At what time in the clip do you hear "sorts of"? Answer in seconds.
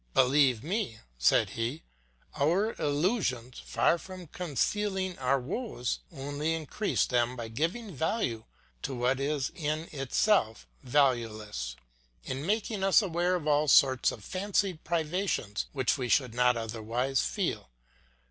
13.67-14.23